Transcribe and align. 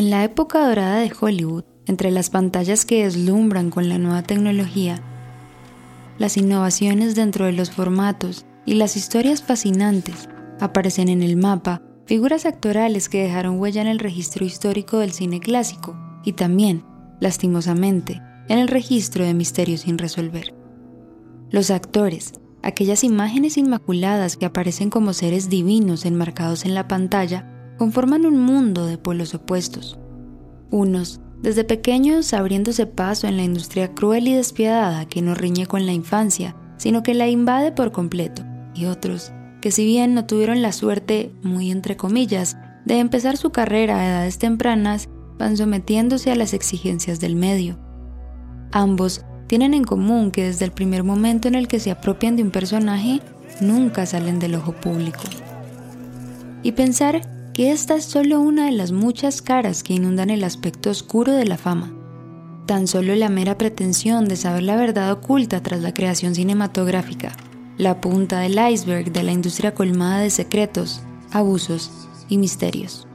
En 0.00 0.08
la 0.08 0.24
época 0.24 0.66
dorada 0.66 1.00
de 1.00 1.12
Hollywood, 1.12 1.64
entre 1.84 2.10
las 2.10 2.30
pantallas 2.30 2.86
que 2.86 3.04
deslumbran 3.04 3.68
con 3.68 3.90
la 3.90 3.98
nueva 3.98 4.22
tecnología, 4.22 5.02
las 6.16 6.38
innovaciones 6.38 7.14
dentro 7.14 7.44
de 7.44 7.52
los 7.52 7.70
formatos 7.70 8.46
y 8.64 8.76
las 8.76 8.96
historias 8.96 9.42
fascinantes, 9.42 10.30
aparecen 10.58 11.10
en 11.10 11.22
el 11.22 11.36
mapa 11.36 11.82
figuras 12.06 12.46
actorales 12.46 13.10
que 13.10 13.22
dejaron 13.22 13.60
huella 13.60 13.82
en 13.82 13.88
el 13.88 13.98
registro 13.98 14.46
histórico 14.46 15.00
del 15.00 15.12
cine 15.12 15.38
clásico 15.38 15.94
y 16.24 16.32
también, 16.32 16.82
lastimosamente, 17.20 18.22
en 18.48 18.58
el 18.58 18.68
registro 18.68 19.26
de 19.26 19.34
misterios 19.34 19.82
sin 19.82 19.98
resolver. 19.98 20.54
Los 21.50 21.70
actores, 21.70 22.32
aquellas 22.62 23.04
imágenes 23.04 23.58
inmaculadas 23.58 24.38
que 24.38 24.46
aparecen 24.46 24.88
como 24.88 25.12
seres 25.12 25.50
divinos 25.50 26.06
enmarcados 26.06 26.64
en 26.64 26.74
la 26.74 26.88
pantalla, 26.88 27.49
conforman 27.80 28.26
un 28.26 28.38
mundo 28.38 28.84
de 28.84 28.98
polos 28.98 29.32
opuestos. 29.32 29.98
Unos, 30.70 31.18
desde 31.40 31.64
pequeños 31.64 32.34
abriéndose 32.34 32.84
paso 32.84 33.26
en 33.26 33.38
la 33.38 33.42
industria 33.42 33.94
cruel 33.94 34.28
y 34.28 34.34
despiadada 34.34 35.06
que 35.06 35.22
no 35.22 35.34
riñe 35.34 35.64
con 35.64 35.86
la 35.86 35.92
infancia, 35.94 36.54
sino 36.76 37.02
que 37.02 37.14
la 37.14 37.28
invade 37.28 37.72
por 37.72 37.90
completo, 37.90 38.42
y 38.74 38.84
otros, 38.84 39.32
que 39.62 39.70
si 39.70 39.86
bien 39.86 40.12
no 40.12 40.26
tuvieron 40.26 40.60
la 40.60 40.72
suerte, 40.72 41.32
muy 41.42 41.70
entre 41.70 41.96
comillas, 41.96 42.58
de 42.84 42.98
empezar 42.98 43.38
su 43.38 43.48
carrera 43.48 43.98
a 43.98 44.06
edades 44.06 44.36
tempranas, 44.36 45.08
van 45.38 45.56
sometiéndose 45.56 46.30
a 46.30 46.36
las 46.36 46.52
exigencias 46.52 47.18
del 47.18 47.34
medio. 47.34 47.78
Ambos 48.72 49.24
tienen 49.46 49.72
en 49.72 49.84
común 49.84 50.32
que 50.32 50.44
desde 50.44 50.66
el 50.66 50.72
primer 50.72 51.02
momento 51.02 51.48
en 51.48 51.54
el 51.54 51.66
que 51.66 51.80
se 51.80 51.90
apropian 51.90 52.36
de 52.36 52.42
un 52.42 52.50
personaje, 52.50 53.22
nunca 53.62 54.04
salen 54.04 54.38
del 54.38 54.56
ojo 54.56 54.72
público. 54.72 55.22
Y 56.62 56.72
pensar 56.72 57.39
que 57.60 57.72
esta 57.72 57.94
es 57.94 58.06
solo 58.06 58.40
una 58.40 58.64
de 58.64 58.72
las 58.72 58.90
muchas 58.90 59.42
caras 59.42 59.82
que 59.82 59.92
inundan 59.92 60.30
el 60.30 60.44
aspecto 60.44 60.88
oscuro 60.88 61.34
de 61.34 61.44
la 61.44 61.58
fama. 61.58 61.92
Tan 62.64 62.86
solo 62.86 63.14
la 63.14 63.28
mera 63.28 63.58
pretensión 63.58 64.26
de 64.28 64.36
saber 64.36 64.62
la 64.62 64.76
verdad 64.76 65.12
oculta 65.12 65.62
tras 65.62 65.82
la 65.82 65.92
creación 65.92 66.34
cinematográfica, 66.34 67.36
la 67.76 68.00
punta 68.00 68.40
del 68.40 68.58
iceberg 68.72 69.12
de 69.12 69.22
la 69.24 69.32
industria 69.32 69.74
colmada 69.74 70.20
de 70.20 70.30
secretos, 70.30 71.02
abusos 71.32 71.90
y 72.30 72.38
misterios. 72.38 73.06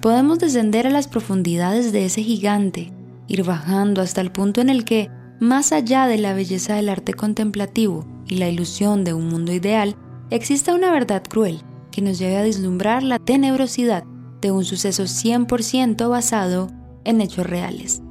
Podemos 0.00 0.38
descender 0.38 0.86
a 0.86 0.90
las 0.90 1.08
profundidades 1.08 1.90
de 1.90 2.04
ese 2.04 2.22
gigante, 2.22 2.92
ir 3.26 3.42
bajando 3.42 4.02
hasta 4.02 4.20
el 4.20 4.30
punto 4.30 4.60
en 4.60 4.70
el 4.70 4.84
que, 4.84 5.10
más 5.40 5.72
allá 5.72 6.06
de 6.06 6.18
la 6.18 6.32
belleza 6.32 6.76
del 6.76 6.88
arte 6.88 7.12
contemplativo 7.12 8.06
y 8.28 8.36
la 8.36 8.48
ilusión 8.48 9.02
de 9.02 9.14
un 9.14 9.26
mundo 9.26 9.52
ideal, 9.52 9.96
exista 10.30 10.72
una 10.72 10.92
verdad 10.92 11.24
cruel 11.28 11.60
que 11.94 12.02
nos 12.02 12.18
lleve 12.18 12.36
a 12.36 12.42
vislumbrar 12.42 13.04
la 13.04 13.20
tenebrosidad 13.20 14.02
de 14.40 14.50
un 14.50 14.64
suceso 14.64 15.04
100% 15.04 16.10
basado 16.10 16.68
en 17.04 17.20
hechos 17.20 17.46
reales. 17.46 18.02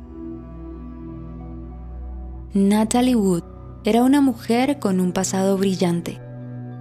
Natalie 2.54 3.18
Wood 3.18 3.44
era 3.84 4.04
una 4.04 4.22
mujer 4.22 4.80
con 4.80 5.02
un 5.02 5.12
pasado 5.12 5.58
brillante. 5.58 6.22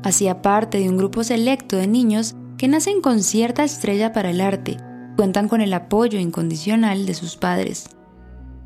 Hacía 0.04 0.42
parte 0.42 0.78
de 0.78 0.88
un 0.88 0.96
grupo 0.96 1.24
selecto 1.24 1.76
de 1.76 1.88
niños 1.88 2.36
que 2.56 2.68
nacen 2.68 3.00
con 3.00 3.24
cierta 3.24 3.64
estrella 3.64 4.12
para 4.12 4.30
el 4.30 4.41
arte, 4.41 4.76
cuentan 5.16 5.48
con 5.48 5.60
el 5.60 5.74
apoyo 5.74 6.20
incondicional 6.20 7.04
de 7.04 7.14
sus 7.14 7.36
padres. 7.36 7.88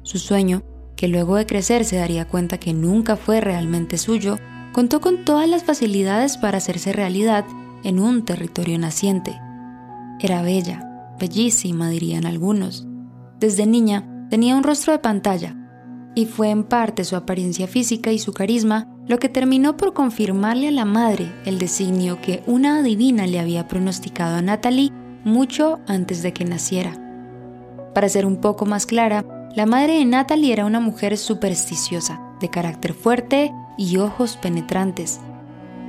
Su 0.03 0.19
sueño, 0.19 0.63
que 0.95 1.09
luego 1.09 1.37
de 1.37 1.47
crecer 1.47 1.87
se 1.87 1.97
daría 1.97 2.29
cuenta 2.29 2.59
que 2.59 2.75
nunca 2.75 3.17
fue 3.17 3.41
realmente 3.41 3.97
suyo, 3.97 4.37
contó 4.75 5.01
con 5.01 5.25
todas 5.25 5.49
las 5.49 5.65
facilidades 5.65 6.37
para 6.37 6.59
hacerse 6.59 6.93
realidad 6.93 7.47
en 7.87 8.01
un 8.01 8.25
territorio 8.25 8.79
naciente. 8.81 9.41
Era 10.19 10.43
bella, 10.43 11.15
bellísima 11.21 11.89
dirían 11.89 12.27
algunos. 12.27 12.85
Desde 13.39 13.65
niña 13.65 14.27
tenía 14.29 14.57
un 14.57 14.65
rostro 14.65 14.93
de 14.93 14.99
pantalla, 14.99 15.57
y 16.17 16.27
fue 16.27 16.51
en 16.51 16.65
parte 16.65 17.05
su 17.05 17.15
apariencia 17.15 17.69
física 17.69 18.11
y 18.11 18.19
su 18.19 18.33
carisma 18.33 18.89
lo 19.07 19.21
que 19.21 19.29
terminó 19.29 19.77
por 19.77 19.93
confirmarle 19.93 20.69
a 20.69 20.73
la 20.73 20.85
madre 20.85 21.33
el 21.45 21.61
designio 21.61 22.21
que 22.21 22.43
una 22.47 22.79
adivina 22.81 23.27
le 23.29 23.39
había 23.39 23.69
pronosticado 23.69 24.35
a 24.35 24.43
Natalie 24.43 24.91
mucho 25.25 25.79
antes 25.87 26.23
de 26.25 26.33
que 26.33 26.45
naciera. 26.45 26.99
Para 27.95 28.09
ser 28.09 28.27
un 28.27 28.39
poco 28.39 28.67
más 28.67 28.85
clara, 28.85 29.25
la 29.55 29.65
madre 29.65 29.99
de 29.99 30.05
Natalie 30.05 30.53
era 30.53 30.67
una 30.67 30.81
mujer 30.81 31.17
supersticiosa, 31.17 32.21
de 32.41 32.51
carácter 32.51 32.95
fuerte 32.95 33.53
y 33.79 33.99
ojos 33.99 34.37
penetrantes. 34.37 35.21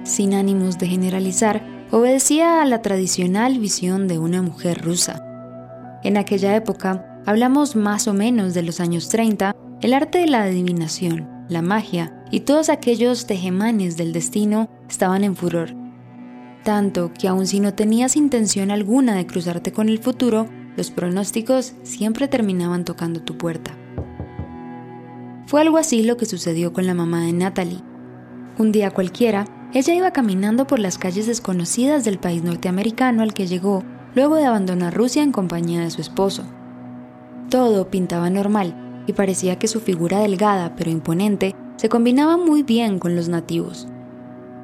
Sin 0.04 0.34
ánimos 0.36 0.78
de 0.78 0.88
generalizar, 0.88 1.77
obedecía 1.92 2.62
a 2.62 2.66
la 2.66 2.82
tradicional 2.82 3.60
visión 3.60 4.08
de 4.08 4.20
una 4.20 4.42
mujer 4.42 4.82
rusa. 4.84 5.24
En 6.04 6.18
aquella 6.18 6.56
época, 6.56 7.22
hablamos 7.26 7.76
más 7.76 8.08
o 8.08 8.14
menos 8.14 8.54
de 8.54 8.64
los 8.64 8.80
años 8.80 9.10
30, 9.10 9.56
el 9.82 9.94
arte 9.94 10.20
de 10.20 10.28
la 10.28 10.44
adivinación, 10.44 11.28
la 11.50 11.62
magia 11.62 12.24
y 12.32 12.42
todos 12.42 12.70
aquellos 12.70 13.26
tejemanes 13.26 13.96
del 13.98 14.14
destino 14.14 14.70
estaban 14.90 15.24
en 15.24 15.36
furor. 15.36 15.74
Tanto 16.64 17.14
que 17.14 17.28
aun 17.28 17.48
si 17.48 17.60
no 17.60 17.74
tenías 17.74 18.16
intención 18.16 18.72
alguna 18.72 19.16
de 19.16 19.26
cruzarte 19.26 19.72
con 19.72 19.88
el 19.88 20.00
futuro, 20.00 20.48
los 20.76 20.92
pronósticos 20.92 21.74
siempre 21.84 22.28
terminaban 22.28 22.86
tocando 22.86 23.22
tu 23.22 23.38
puerta. 23.38 23.78
Fue 25.46 25.62
algo 25.62 25.78
así 25.78 26.04
lo 26.04 26.18
que 26.18 26.26
sucedió 26.26 26.74
con 26.74 26.86
la 26.86 26.94
mamá 26.94 27.22
de 27.22 27.32
Natalie. 27.32 27.82
Un 28.58 28.74
día 28.74 28.92
cualquiera, 28.92 29.46
ella 29.78 29.94
iba 29.94 30.12
caminando 30.12 30.66
por 30.66 30.80
las 30.80 30.98
calles 30.98 31.28
desconocidas 31.28 32.04
del 32.04 32.18
país 32.18 32.44
norteamericano 32.44 33.22
al 33.22 33.34
que 33.34 33.48
llegó 33.48 33.84
luego 34.16 34.36
de 34.36 34.46
abandonar 34.46 34.94
Rusia 34.94 35.22
en 35.22 35.32
compañía 35.32 35.82
de 35.82 35.92
su 35.92 36.02
esposo. 36.02 36.44
Todo 37.50 37.90
pintaba 37.90 38.30
normal 38.30 39.04
y 39.06 39.14
parecía 39.14 39.60
que 39.60 39.68
su 39.68 39.80
figura 39.80 40.20
delgada 40.20 40.76
pero 40.76 40.90
imponente 40.90 41.56
se 41.76 41.90
combinaba 41.90 42.38
muy 42.38 42.64
bien 42.64 42.98
con 42.98 43.16
los 43.16 43.30
nativos. 43.30 43.88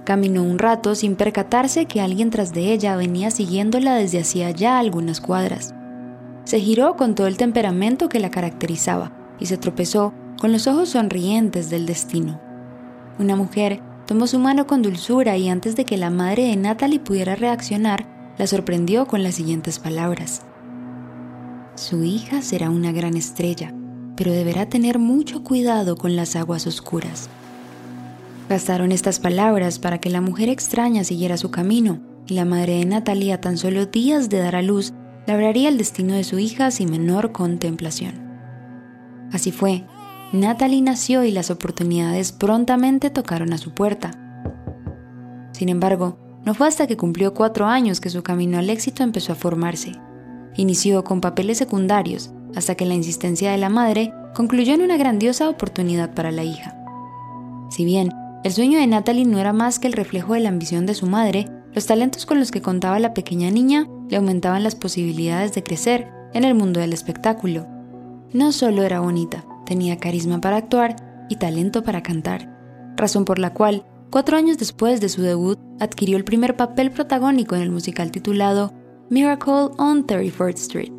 Caminó 0.03 0.43
un 0.43 0.57
rato 0.57 0.95
sin 0.95 1.15
percatarse 1.15 1.85
que 1.85 2.01
alguien 2.01 2.31
tras 2.31 2.51
de 2.51 2.73
ella 2.73 2.95
venía 2.95 3.29
siguiéndola 3.29 3.95
desde 3.95 4.19
hacía 4.19 4.49
ya 4.49 4.79
algunas 4.79 5.21
cuadras. 5.21 5.75
Se 6.43 6.59
giró 6.59 6.97
con 6.97 7.13
todo 7.13 7.27
el 7.27 7.37
temperamento 7.37 8.09
que 8.09 8.19
la 8.19 8.31
caracterizaba 8.31 9.11
y 9.39 9.45
se 9.45 9.57
tropezó 9.57 10.11
con 10.41 10.51
los 10.51 10.65
ojos 10.67 10.89
sonrientes 10.89 11.69
del 11.69 11.85
destino. 11.85 12.41
Una 13.19 13.35
mujer 13.35 13.79
Tomó 14.05 14.27
su 14.27 14.39
mano 14.39 14.67
con 14.67 14.81
dulzura 14.81 15.37
y 15.37 15.49
antes 15.49 15.75
de 15.75 15.85
que 15.85 15.97
la 15.97 16.09
madre 16.09 16.47
de 16.47 16.55
Natalie 16.55 16.99
pudiera 16.99 17.35
reaccionar, 17.35 18.33
la 18.37 18.47
sorprendió 18.47 19.07
con 19.07 19.23
las 19.23 19.35
siguientes 19.35 19.79
palabras. 19.79 20.41
Su 21.75 22.03
hija 22.03 22.41
será 22.41 22.69
una 22.69 22.91
gran 22.91 23.15
estrella, 23.15 23.73
pero 24.15 24.31
deberá 24.31 24.67
tener 24.67 24.99
mucho 24.99 25.43
cuidado 25.43 25.95
con 25.95 26.15
las 26.15 26.35
aguas 26.35 26.67
oscuras. 26.67 27.29
Bastaron 28.49 28.91
estas 28.91 29.19
palabras 29.19 29.79
para 29.79 29.99
que 29.99 30.09
la 30.09 30.21
mujer 30.21 30.49
extraña 30.49 31.03
siguiera 31.03 31.37
su 31.37 31.49
camino 31.49 32.01
y 32.27 32.33
la 32.33 32.45
madre 32.45 32.73
de 32.77 32.85
Natalie 32.85 33.33
a 33.33 33.41
tan 33.41 33.57
solo 33.57 33.85
días 33.85 34.29
de 34.29 34.39
dar 34.39 34.55
a 34.55 34.61
luz 34.61 34.93
labraría 35.25 35.69
el 35.69 35.77
destino 35.77 36.13
de 36.13 36.23
su 36.23 36.39
hija 36.39 36.69
sin 36.71 36.91
menor 36.91 37.31
contemplación. 37.31 38.21
Así 39.31 39.51
fue, 39.51 39.85
Natalie 40.33 40.81
nació 40.81 41.23
y 41.23 41.29
las 41.29 41.51
oportunidades 41.51 42.31
prontamente 42.31 43.11
tocaron 43.11 43.53
a 43.53 43.59
su 43.59 43.75
puerta. 43.75 44.09
Sin 45.51 45.69
embargo, 45.69 46.17
no 46.43 46.55
fue 46.55 46.67
hasta 46.67 46.87
que 46.87 46.97
cumplió 46.97 47.35
cuatro 47.35 47.67
años 47.67 48.01
que 48.01 48.09
su 48.09 48.23
camino 48.23 48.57
al 48.57 48.71
éxito 48.71 49.03
empezó 49.03 49.33
a 49.33 49.35
formarse. 49.35 49.91
Inició 50.55 51.03
con 51.03 51.21
papeles 51.21 51.59
secundarios 51.59 52.31
hasta 52.55 52.73
que 52.73 52.87
la 52.87 52.95
insistencia 52.95 53.51
de 53.51 53.59
la 53.59 53.69
madre 53.69 54.11
concluyó 54.33 54.73
en 54.73 54.81
una 54.81 54.97
grandiosa 54.97 55.47
oportunidad 55.47 56.15
para 56.15 56.31
la 56.31 56.43
hija. 56.43 56.75
Si 57.69 57.85
bien 57.85 58.09
el 58.43 58.51
sueño 58.51 58.79
de 58.79 58.87
Natalie 58.87 59.25
no 59.25 59.37
era 59.37 59.53
más 59.53 59.77
que 59.77 59.85
el 59.85 59.93
reflejo 59.93 60.33
de 60.33 60.39
la 60.39 60.49
ambición 60.49 60.87
de 60.87 60.95
su 60.95 61.05
madre, 61.05 61.47
los 61.73 61.85
talentos 61.85 62.25
con 62.25 62.39
los 62.39 62.49
que 62.49 62.63
contaba 62.63 62.97
la 62.97 63.13
pequeña 63.13 63.51
niña 63.51 63.87
le 64.09 64.17
aumentaban 64.17 64.63
las 64.63 64.73
posibilidades 64.73 65.53
de 65.53 65.61
crecer 65.61 66.11
en 66.33 66.43
el 66.43 66.55
mundo 66.55 66.79
del 66.79 66.91
espectáculo. 66.91 67.67
No 68.33 68.51
solo 68.51 68.81
era 68.81 68.99
bonita, 68.99 69.45
tenía 69.65 69.97
carisma 69.97 70.41
para 70.41 70.57
actuar 70.57 70.95
y 71.29 71.37
talento 71.37 71.83
para 71.83 72.03
cantar, 72.03 72.49
razón 72.95 73.25
por 73.25 73.39
la 73.39 73.53
cual, 73.53 73.85
cuatro 74.09 74.37
años 74.37 74.57
después 74.57 75.01
de 75.01 75.09
su 75.09 75.21
debut, 75.21 75.59
adquirió 75.79 76.17
el 76.17 76.23
primer 76.23 76.55
papel 76.55 76.91
protagónico 76.91 77.55
en 77.55 77.61
el 77.61 77.71
musical 77.71 78.11
titulado 78.11 78.73
Miracle 79.09 79.69
on 79.77 80.05
34th 80.05 80.55
Street. 80.55 80.91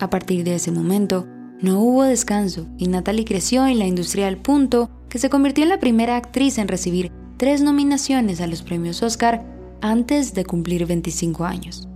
A 0.00 0.10
partir 0.10 0.44
de 0.44 0.56
ese 0.56 0.72
momento, 0.72 1.26
no 1.60 1.80
hubo 1.80 2.02
descanso 2.02 2.66
y 2.76 2.88
Natalie 2.88 3.24
creció 3.24 3.66
en 3.66 3.78
la 3.78 3.86
industria 3.86 4.28
al 4.28 4.36
punto 4.36 4.90
que 5.08 5.18
se 5.18 5.30
convirtió 5.30 5.62
en 5.62 5.70
la 5.70 5.78
primera 5.78 6.16
actriz 6.16 6.58
en 6.58 6.68
recibir 6.68 7.12
tres 7.36 7.62
nominaciones 7.62 8.40
a 8.40 8.46
los 8.46 8.62
premios 8.62 9.02
Oscar 9.02 9.44
antes 9.80 10.34
de 10.34 10.44
cumplir 10.44 10.86
25 10.86 11.44
años. 11.44 11.88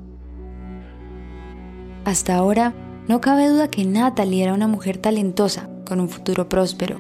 Hasta 2.05 2.37
ahora, 2.37 2.75
no 3.09 3.21
cabe 3.21 3.49
duda 3.49 3.69
que 3.69 3.85
Natalie 3.85 4.45
era 4.45 4.55
una 4.55 4.69
mujer 4.69 4.99
talentosa, 4.99 5.69
con 5.87 6.01
un 6.01 6.11
futuro 6.11 6.51
próspero. 6.51 6.99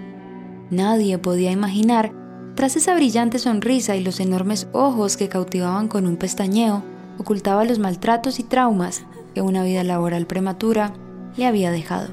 Nadie 0.70 1.18
podía 1.18 1.52
imaginar, 1.52 2.12
tras 2.54 2.76
esa 2.76 2.94
brillante 2.94 3.38
sonrisa 3.38 3.96
y 3.96 4.02
los 4.02 4.18
enormes 4.18 4.68
ojos 4.72 5.18
que 5.18 5.28
cautivaban 5.28 5.88
con 5.88 6.06
un 6.06 6.16
pestañeo, 6.16 6.82
ocultaba 7.18 7.66
los 7.66 7.78
maltratos 7.78 8.40
y 8.40 8.44
traumas 8.44 9.04
que 9.34 9.42
una 9.42 9.62
vida 9.62 9.84
laboral 9.84 10.26
prematura 10.26 10.94
le 11.36 11.44
había 11.44 11.70
dejado. 11.70 12.08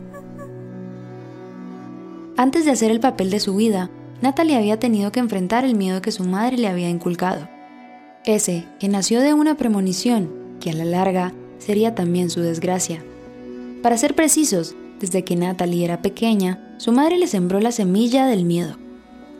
Antes 2.35 2.65
de 2.65 2.71
hacer 2.71 2.91
el 2.91 2.99
papel 2.99 3.29
de 3.29 3.39
su 3.39 3.55
vida, 3.55 3.89
Natalie 4.21 4.57
había 4.57 4.79
tenido 4.79 5.11
que 5.11 5.19
enfrentar 5.19 5.65
el 5.65 5.75
miedo 5.75 6.01
que 6.01 6.11
su 6.11 6.23
madre 6.23 6.57
le 6.57 6.67
había 6.67 6.89
inculcado. 6.89 7.47
Ese 8.25 8.65
que 8.79 8.87
nació 8.87 9.21
de 9.21 9.33
una 9.33 9.55
premonición 9.55 10.29
que 10.59 10.71
a 10.71 10.73
la 10.73 10.85
larga 10.85 11.33
sería 11.59 11.93
también 11.93 12.29
su 12.29 12.41
desgracia. 12.41 13.03
Para 13.81 13.97
ser 13.97 14.15
precisos, 14.15 14.75
desde 15.03 15.25
que 15.25 15.35
Natalie 15.35 15.83
era 15.83 16.01
pequeña, 16.01 16.77
su 16.77 16.93
madre 16.93 17.17
le 17.17 17.27
sembró 17.27 17.59
la 17.59 17.73
semilla 17.73 18.25
del 18.25 18.45
miedo. 18.45 18.77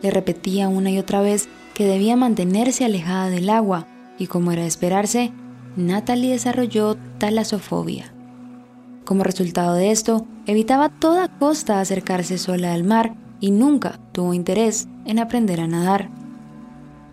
Le 0.02 0.10
repetía 0.10 0.68
una 0.68 0.90
y 0.90 0.98
otra 0.98 1.22
vez 1.22 1.48
que 1.72 1.86
debía 1.86 2.16
mantenerse 2.16 2.84
alejada 2.84 3.30
del 3.30 3.48
agua 3.48 3.86
y 4.18 4.26
como 4.26 4.52
era 4.52 4.60
de 4.60 4.68
esperarse, 4.68 5.32
Natalie 5.74 6.32
desarrolló 6.32 6.98
talasofobia. 7.16 8.12
Como 9.06 9.24
resultado 9.24 9.74
de 9.74 9.90
esto, 9.90 10.26
evitaba 10.44 10.84
a 10.84 11.00
toda 11.00 11.38
costa 11.38 11.80
acercarse 11.80 12.36
sola 12.36 12.74
al 12.74 12.84
mar 12.84 13.14
y 13.40 13.50
nunca 13.50 13.98
tuvo 14.12 14.34
interés 14.34 14.86
en 15.06 15.18
aprender 15.18 15.62
a 15.62 15.66
nadar. 15.66 16.10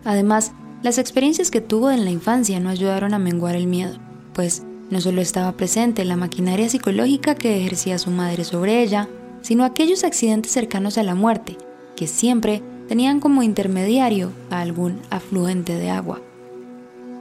Además, 0.03 0.51
las 0.83 0.97
experiencias 0.97 1.51
que 1.51 1.61
tuvo 1.61 1.89
en 1.89 2.03
la 2.03 2.11
infancia 2.11 2.59
no 2.59 2.69
ayudaron 2.69 3.13
a 3.13 3.19
menguar 3.19 3.55
el 3.55 3.67
miedo, 3.67 3.97
pues 4.33 4.63
no 4.91 5.01
solo 5.01 5.21
estaba 5.21 5.53
presente 5.53 6.05
la 6.05 6.17
maquinaria 6.17 6.69
psicológica 6.69 7.33
que 7.33 7.57
ejercía 7.57 7.97
su 7.97 8.11
madre 8.11 8.43
sobre 8.43 8.83
ella, 8.83 9.07
sino 9.41 9.63
aquellos 9.63 10.03
accidentes 10.03 10.51
cercanos 10.51 10.97
a 10.97 11.03
la 11.03 11.15
muerte, 11.15 11.57
que 11.95 12.07
siempre 12.07 12.61
tenían 12.87 13.21
como 13.21 13.41
intermediario 13.41 14.31
a 14.49 14.59
algún 14.59 14.99
afluente 15.09 15.75
de 15.75 15.89
agua. 15.89 16.21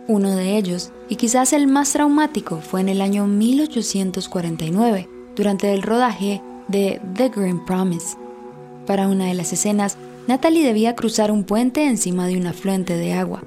Uno 0.09 0.35
de 0.35 0.59
ellos, 0.59 0.91
y 1.09 1.15
quizás 1.15 1.53
el 1.53 1.69
más 1.69 1.93
traumático, 1.93 2.61
fue 2.61 2.81
en 2.81 2.89
el 2.89 3.01
año 3.01 3.29
1849, 3.29 5.09
durante 5.37 5.73
el 5.73 5.83
rodaje 5.83 6.43
de 6.67 7.01
The 7.15 7.29
Green 7.29 7.65
Promise. 7.65 8.17
Para 8.85 9.07
una 9.07 9.27
de 9.27 9.35
las 9.35 9.53
escenas, 9.53 9.97
Natalie 10.27 10.65
debía 10.65 10.97
cruzar 10.97 11.31
un 11.31 11.45
puente 11.45 11.87
encima 11.87 12.27
de 12.27 12.37
un 12.37 12.49
afluente 12.49 12.97
de 12.97 13.15
agua. 13.15 13.45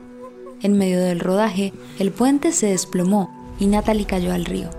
En 0.61 0.77
medio 0.77 1.01
del 1.01 1.19
rodaje, 1.19 1.73
el 1.99 2.11
puente 2.11 2.53
se 2.53 2.67
desplomó 2.67 3.42
y 3.59 3.67
Natalie 3.67 4.05
cayó 4.05 4.33
al 4.33 4.45
río. 4.45 4.69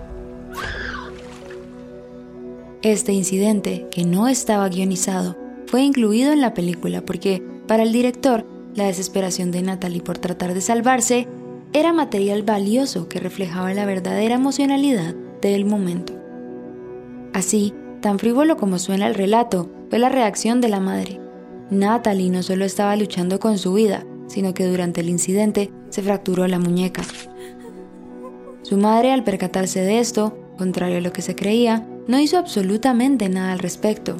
Este 2.81 3.13
incidente, 3.13 3.87
que 3.89 4.05
no 4.05 4.27
estaba 4.27 4.69
guionizado, 4.69 5.35
fue 5.65 5.81
incluido 5.81 6.31
en 6.31 6.41
la 6.41 6.53
película 6.53 7.03
porque, 7.03 7.41
para 7.67 7.83
el 7.83 7.91
director, 7.91 8.45
la 8.75 8.85
desesperación 8.85 9.51
de 9.51 9.61
Natalie 9.61 10.01
por 10.01 10.17
tratar 10.17 10.53
de 10.53 10.61
salvarse 10.61 11.27
era 11.73 11.93
material 11.93 12.43
valioso 12.43 13.09
que 13.09 13.19
reflejaba 13.19 13.73
la 13.73 13.85
verdadera 13.85 14.35
emocionalidad 14.35 15.15
del 15.41 15.65
momento. 15.65 16.13
Así, 17.33 17.73
tan 18.01 18.19
frívolo 18.19 18.55
como 18.55 18.79
suena 18.79 19.07
el 19.07 19.15
relato, 19.15 19.69
fue 19.89 19.99
la 19.99 20.09
reacción 20.09 20.61
de 20.61 20.69
la 20.69 20.79
madre. 20.79 21.19
Natalie 21.69 22.29
no 22.29 22.43
solo 22.43 22.65
estaba 22.65 22.95
luchando 22.95 23.39
con 23.39 23.57
su 23.57 23.73
vida, 23.73 24.05
sino 24.27 24.53
que 24.53 24.65
durante 24.65 25.01
el 25.01 25.09
incidente 25.09 25.71
se 25.89 26.01
fracturó 26.01 26.47
la 26.47 26.59
muñeca. 26.59 27.01
Su 28.65 28.77
madre, 28.77 29.11
al 29.11 29.23
percatarse 29.23 29.81
de 29.81 29.99
esto, 29.99 30.35
contrario 30.57 30.97
a 30.97 31.01
lo 31.01 31.13
que 31.13 31.21
se 31.21 31.35
creía, 31.35 31.87
no 32.07 32.19
hizo 32.19 32.39
absolutamente 32.39 33.29
nada 33.29 33.51
al 33.51 33.59
respecto. 33.59 34.17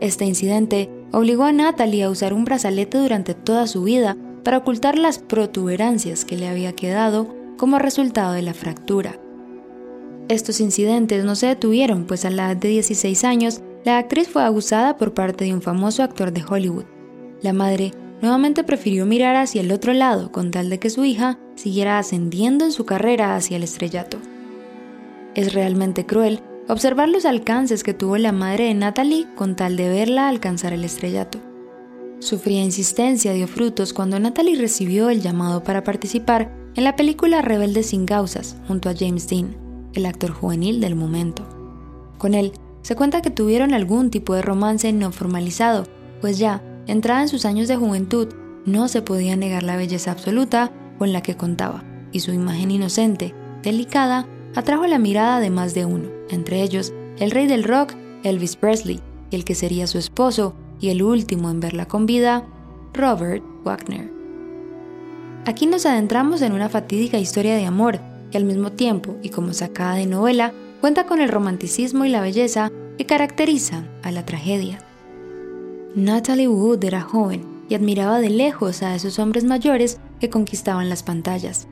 Este 0.00 0.24
incidente 0.24 0.88
obligó 1.10 1.42
a 1.42 1.50
Natalie 1.50 2.04
a 2.04 2.08
usar 2.08 2.34
un 2.34 2.44
brazalete 2.44 2.98
durante 2.98 3.34
toda 3.34 3.66
su 3.66 3.82
vida 3.82 4.16
para 4.44 4.58
ocultar 4.58 4.96
las 4.96 5.18
protuberancias 5.18 6.24
que 6.24 6.36
le 6.36 6.46
había 6.46 6.72
quedado 6.72 7.34
como 7.56 7.80
resultado 7.80 8.34
de 8.34 8.42
la 8.42 8.54
fractura. 8.54 9.18
Estos 10.28 10.60
incidentes 10.60 11.24
no 11.24 11.34
se 11.34 11.48
detuvieron, 11.48 12.04
pues 12.04 12.24
a 12.24 12.30
la 12.30 12.52
edad 12.52 12.56
de 12.58 12.68
16 12.68 13.24
años, 13.24 13.60
la 13.84 13.98
actriz 13.98 14.28
fue 14.28 14.44
abusada 14.44 14.96
por 14.96 15.14
parte 15.14 15.46
de 15.46 15.52
un 15.52 15.62
famoso 15.62 16.04
actor 16.04 16.30
de 16.30 16.44
Hollywood. 16.48 16.84
La 17.42 17.52
madre 17.52 17.90
nuevamente 18.20 18.64
prefirió 18.64 19.06
mirar 19.06 19.36
hacia 19.36 19.60
el 19.60 19.72
otro 19.72 19.92
lado 19.92 20.32
con 20.32 20.50
tal 20.50 20.70
de 20.70 20.78
que 20.78 20.90
su 20.90 21.04
hija 21.04 21.38
siguiera 21.56 21.98
ascendiendo 21.98 22.64
en 22.64 22.72
su 22.72 22.84
carrera 22.84 23.36
hacia 23.36 23.56
el 23.56 23.62
estrellato. 23.62 24.18
Es 25.34 25.52
realmente 25.52 26.06
cruel 26.06 26.40
observar 26.68 27.08
los 27.08 27.24
alcances 27.24 27.82
que 27.82 27.94
tuvo 27.94 28.16
la 28.16 28.32
madre 28.32 28.64
de 28.64 28.74
Natalie 28.74 29.26
con 29.34 29.56
tal 29.56 29.76
de 29.76 29.88
verla 29.88 30.28
alcanzar 30.28 30.72
el 30.72 30.84
estrellato. 30.84 31.38
Su 32.20 32.38
fría 32.38 32.62
insistencia 32.62 33.32
dio 33.32 33.46
frutos 33.46 33.92
cuando 33.92 34.18
Natalie 34.18 34.56
recibió 34.56 35.10
el 35.10 35.20
llamado 35.20 35.62
para 35.62 35.84
participar 35.84 36.50
en 36.74 36.84
la 36.84 36.96
película 36.96 37.42
Rebelde 37.42 37.82
sin 37.82 38.06
causas 38.06 38.56
junto 38.66 38.88
a 38.88 38.94
James 38.98 39.28
Dean, 39.28 39.56
el 39.92 40.06
actor 40.06 40.30
juvenil 40.30 40.80
del 40.80 40.94
momento. 40.94 41.46
Con 42.18 42.34
él, 42.34 42.52
se 42.82 42.96
cuenta 42.96 43.22
que 43.22 43.30
tuvieron 43.30 43.74
algún 43.74 44.10
tipo 44.10 44.34
de 44.34 44.42
romance 44.42 44.92
no 44.92 45.12
formalizado, 45.12 45.86
pues 46.20 46.38
ya, 46.38 46.62
entrada 46.86 47.22
en 47.22 47.28
sus 47.28 47.44
años 47.44 47.68
de 47.68 47.76
juventud, 47.76 48.28
no 48.66 48.88
se 48.88 49.02
podía 49.02 49.36
negar 49.36 49.62
la 49.62 49.76
belleza 49.76 50.12
absoluta 50.12 50.72
con 50.98 51.12
la 51.12 51.22
que 51.22 51.36
contaba, 51.36 51.84
y 52.12 52.20
su 52.20 52.32
imagen 52.32 52.70
inocente, 52.70 53.34
delicada, 53.62 54.26
atrajo 54.54 54.86
la 54.86 54.98
mirada 54.98 55.40
de 55.40 55.50
más 55.50 55.74
de 55.74 55.84
uno, 55.84 56.08
entre 56.30 56.62
ellos 56.62 56.92
el 57.18 57.30
rey 57.30 57.46
del 57.46 57.64
rock, 57.64 57.94
Elvis 58.22 58.56
Presley, 58.56 59.00
el 59.30 59.44
que 59.44 59.54
sería 59.54 59.86
su 59.86 59.98
esposo 59.98 60.54
y 60.80 60.88
el 60.90 61.02
último 61.02 61.50
en 61.50 61.60
verla 61.60 61.86
con 61.86 62.06
vida, 62.06 62.44
Robert 62.92 63.42
Wagner. 63.64 64.10
Aquí 65.46 65.66
nos 65.66 65.84
adentramos 65.86 66.40
en 66.42 66.52
una 66.52 66.68
fatídica 66.68 67.18
historia 67.18 67.54
de 67.54 67.66
amor 67.66 68.00
que 68.30 68.38
al 68.38 68.44
mismo 68.44 68.72
tiempo 68.72 69.16
y 69.22 69.28
como 69.28 69.52
sacada 69.52 69.94
de 69.94 70.06
novela 70.06 70.52
cuenta 70.80 71.06
con 71.06 71.20
el 71.20 71.28
romanticismo 71.28 72.04
y 72.04 72.08
la 72.08 72.20
belleza 72.20 72.70
que 72.96 73.06
caracterizan 73.06 73.88
a 74.02 74.10
la 74.10 74.24
tragedia. 74.24 74.78
Natalie 75.96 76.48
Wood 76.48 76.82
era 76.82 77.02
joven 77.02 77.46
y 77.68 77.76
admiraba 77.76 78.18
de 78.18 78.28
lejos 78.28 78.82
a 78.82 78.96
esos 78.96 79.20
hombres 79.20 79.44
mayores 79.44 80.00
que 80.18 80.28
conquistaban 80.28 80.88
las 80.88 81.04
pantallas. 81.04 81.68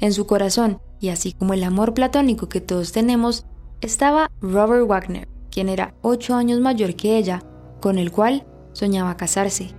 En 0.00 0.14
su 0.14 0.26
corazón, 0.26 0.78
y 0.98 1.10
así 1.10 1.32
como 1.32 1.52
el 1.52 1.62
amor 1.62 1.92
platónico 1.92 2.48
que 2.48 2.62
todos 2.62 2.92
tenemos, 2.92 3.44
estaba 3.82 4.30
Robert 4.40 4.88
Wagner, 4.88 5.28
quien 5.50 5.68
era 5.68 5.94
ocho 6.00 6.34
años 6.34 6.58
mayor 6.58 6.94
que 6.94 7.18
ella 7.18 7.42
con 7.82 7.98
el 7.98 8.12
cual 8.12 8.46
soñaba 8.72 9.18
casarse. 9.18 9.72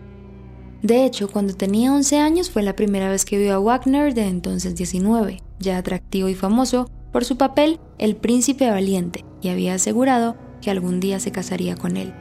De 0.83 1.03
hecho, 1.03 1.27
cuando 1.27 1.55
tenía 1.55 1.91
11 1.91 2.19
años 2.19 2.51
fue 2.51 2.61
la 2.61 2.75
primera 2.75 3.09
vez 3.09 3.25
que 3.25 3.39
vio 3.39 3.55
a 3.55 3.59
Wagner 3.59 4.13
de 4.13 4.27
entonces 4.27 4.75
19, 4.75 5.41
ya 5.59 5.79
atractivo 5.79 6.29
y 6.29 6.35
famoso 6.35 6.87
por 7.11 7.25
su 7.25 7.35
papel 7.35 7.79
El 7.97 8.15
príncipe 8.15 8.69
valiente, 8.69 9.25
y 9.41 9.49
había 9.49 9.73
asegurado 9.73 10.35
que 10.61 10.69
algún 10.69 10.99
día 10.99 11.19
se 11.19 11.31
casaría 11.31 11.75
con 11.75 11.97
él. 11.97 12.13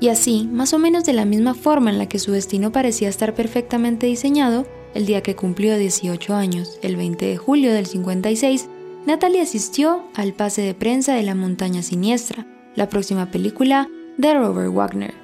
Y 0.00 0.08
así, 0.08 0.48
más 0.52 0.72
o 0.74 0.78
menos 0.78 1.04
de 1.04 1.12
la 1.12 1.24
misma 1.24 1.54
forma 1.54 1.90
en 1.90 1.98
la 1.98 2.06
que 2.06 2.18
su 2.18 2.32
destino 2.32 2.70
parecía 2.70 3.08
estar 3.08 3.34
perfectamente 3.34 4.06
diseñado, 4.06 4.66
el 4.94 5.06
día 5.06 5.22
que 5.22 5.36
cumplió 5.36 5.76
18 5.76 6.34
años, 6.34 6.78
el 6.82 6.96
20 6.96 7.26
de 7.26 7.36
julio 7.36 7.72
del 7.72 7.86
56, 7.86 8.68
Natalie 9.06 9.42
asistió 9.42 10.04
al 10.14 10.34
pase 10.34 10.62
de 10.62 10.74
prensa 10.74 11.14
de 11.14 11.22
La 11.22 11.34
Montaña 11.34 11.82
Siniestra, 11.82 12.46
la 12.74 12.88
próxima 12.88 13.30
película 13.30 13.88
de 14.18 14.34
Robert 14.34 14.72
Wagner. 14.72 15.14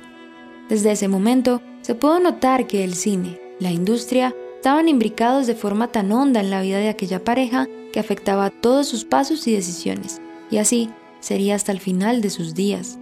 Desde 0.69 0.93
ese 0.93 1.09
momento 1.09 1.61
se 1.83 1.95
pudo 1.95 2.19
notar 2.19 2.67
que 2.67 2.83
el 2.83 2.95
cine, 2.95 3.41
la 3.61 3.71
industria, 3.71 4.35
estaban 4.57 4.89
imbricados 4.89 5.47
de 5.47 5.55
forma 5.55 5.93
tan 5.93 6.11
honda 6.11 6.41
en 6.41 6.51
la 6.51 6.63
vida 6.63 6.79
de 6.79 6.89
aquella 6.89 7.23
pareja 7.23 7.69
que 7.93 8.01
afectaba 8.01 8.51
todos 8.51 8.89
sus 8.89 9.05
pasos 9.05 9.47
y 9.47 9.53
decisiones, 9.53 10.21
y 10.51 10.57
así 10.57 10.91
sería 11.21 11.55
hasta 11.55 11.71
el 11.71 11.81
final 11.81 12.23
de 12.23 12.31
sus 12.31 12.55
días. 12.55 12.99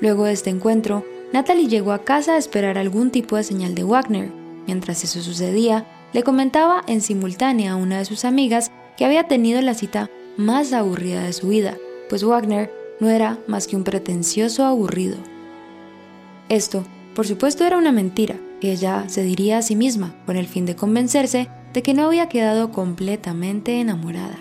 Luego 0.00 0.24
de 0.24 0.32
este 0.32 0.50
encuentro, 0.50 1.04
Natalie 1.32 1.68
llegó 1.68 1.92
a 1.92 2.04
casa 2.04 2.34
a 2.34 2.38
esperar 2.38 2.78
algún 2.78 3.10
tipo 3.10 3.36
de 3.36 3.42
señal 3.42 3.74
de 3.74 3.84
Wagner. 3.84 4.30
Mientras 4.66 5.02
eso 5.04 5.20
sucedía, 5.20 5.86
le 6.12 6.22
comentaba 6.22 6.82
en 6.86 7.00
simultánea 7.00 7.72
a 7.72 7.76
una 7.76 7.98
de 7.98 8.04
sus 8.04 8.24
amigas 8.24 8.70
que 8.96 9.04
había 9.04 9.28
tenido 9.28 9.60
la 9.62 9.74
cita 9.74 10.10
más 10.36 10.72
aburrida 10.72 11.22
de 11.22 11.32
su 11.32 11.48
vida, 11.48 11.76
pues 12.08 12.24
Wagner 12.24 12.70
no 13.00 13.08
era 13.08 13.38
más 13.46 13.66
que 13.66 13.76
un 13.76 13.84
pretencioso 13.84 14.64
aburrido. 14.64 15.16
Esto, 16.48 16.84
por 17.14 17.26
supuesto, 17.26 17.64
era 17.64 17.78
una 17.78 17.92
mentira 17.92 18.36
que 18.60 18.72
ella 18.72 19.08
se 19.08 19.22
diría 19.22 19.58
a 19.58 19.62
sí 19.62 19.76
misma 19.76 20.14
con 20.26 20.36
el 20.36 20.46
fin 20.46 20.66
de 20.66 20.76
convencerse 20.76 21.48
de 21.72 21.82
que 21.82 21.94
no 21.94 22.06
había 22.06 22.28
quedado 22.28 22.70
completamente 22.70 23.80
enamorada. 23.80 24.38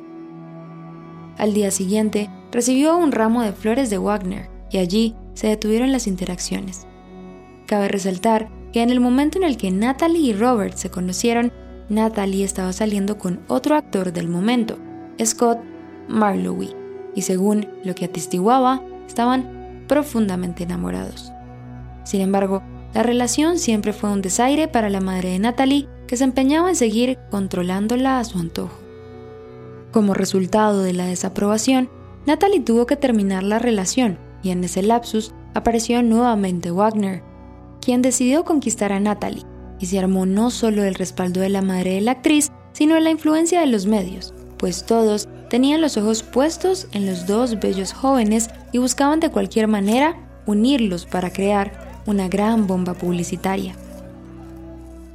Al 1.38 1.54
día 1.54 1.72
siguiente, 1.72 2.30
recibió 2.52 2.96
un 2.98 3.12
ramo 3.12 3.42
de 3.42 3.52
flores 3.52 3.90
de 3.90 3.98
Wagner 3.98 4.50
y 4.72 4.78
allí 4.78 5.16
se 5.36 5.48
detuvieron 5.48 5.92
las 5.92 6.08
interacciones. 6.08 6.88
Cabe 7.68 7.88
resaltar 7.88 8.50
que 8.74 8.82
en 8.82 8.90
el 8.90 9.00
momento 9.00 9.38
en 9.38 9.44
el 9.44 9.58
que 9.58 9.70
Natalie 9.70 10.32
y 10.32 10.34
Robert 10.34 10.76
se 10.76 10.90
conocieron, 10.90 11.52
Natalie 11.90 12.44
estaba 12.44 12.74
saliendo 12.74 13.20
con 13.20 13.42
otro 13.48 13.76
actor 13.76 14.12
del 14.12 14.28
momento, 14.28 14.78
Scott 15.24 15.60
Marlowe, 16.08 16.76
y 17.14 17.22
según 17.22 17.68
lo 17.84 17.94
que 17.94 18.06
atestiguaba, 18.06 18.82
estaban 19.08 19.84
profundamente 19.88 20.64
enamorados. 20.64 21.32
Sin 22.04 22.22
embargo, 22.22 22.64
la 22.94 23.04
relación 23.04 23.60
siempre 23.60 23.94
fue 23.94 24.12
un 24.12 24.22
desaire 24.22 24.68
para 24.68 24.90
la 24.90 25.02
madre 25.02 25.30
de 25.30 25.40
Natalie, 25.40 25.88
que 26.08 26.18
se 26.18 26.24
empeñaba 26.24 26.70
en 26.70 26.76
seguir 26.76 27.18
controlándola 27.30 28.20
a 28.20 28.24
su 28.24 28.40
antojo. 28.40 28.78
Como 29.92 30.14
resultado 30.14 30.82
de 30.82 30.94
la 30.94 31.06
desaprobación, 31.06 31.90
Natalie 32.26 32.62
tuvo 32.62 32.86
que 32.86 32.96
terminar 32.96 33.44
la 33.44 33.60
relación 33.60 34.18
y 34.46 34.52
en 34.52 34.64
ese 34.64 34.84
lapsus 34.84 35.34
apareció 35.56 36.04
nuevamente 36.04 36.70
Wagner, 36.70 37.24
quien 37.82 38.04
decidió 38.04 38.46
conquistar 38.46 38.94
a 38.94 39.00
Natalie 39.00 39.44
y 39.80 39.88
se 39.88 39.98
armó 39.98 40.28
no 40.28 40.52
solo 40.52 40.84
el 40.84 40.94
respaldo 40.94 41.42
de 41.42 41.50
la 41.50 41.64
madre 41.64 41.96
de 41.96 42.02
la 42.02 42.12
actriz, 42.12 42.52
sino 42.72 43.00
la 43.00 43.10
influencia 43.10 43.60
de 43.62 43.66
los 43.66 43.88
medios, 43.88 44.36
pues 44.58 44.86
todos 44.86 45.28
tenían 45.50 45.82
los 45.82 45.98
ojos 45.98 46.22
puestos 46.22 46.88
en 46.92 47.08
los 47.08 47.26
dos 47.26 47.60
bellos 47.60 47.92
jóvenes 47.92 48.50
y 48.72 48.78
buscaban 48.78 49.20
de 49.20 49.32
cualquier 49.32 49.68
manera 49.68 50.16
unirlos 50.46 51.08
para 51.08 51.34
crear 51.34 52.04
una 52.06 52.28
gran 52.28 52.68
bomba 52.68 52.94
publicitaria. 52.94 53.74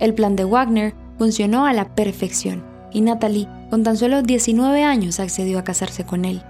El 0.01 0.13
plan 0.15 0.35
de 0.35 0.45
Wagner 0.45 0.93
funcionó 1.19 1.67
a 1.67 1.73
la 1.73 1.95
perfección 1.95 2.65
y 2.93 3.01
Natalie, 3.01 3.47
con 3.71 3.85
tan 3.85 3.97
solo 3.97 4.23
19 4.23 4.83
años, 4.83 5.21
accedió 5.21 5.61
a 5.61 5.65
casarse 5.65 6.05
con 6.05 6.25
él. 6.25 6.43